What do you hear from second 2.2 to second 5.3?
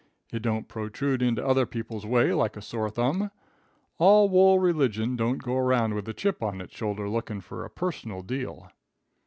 like a sore thumb. All wool religion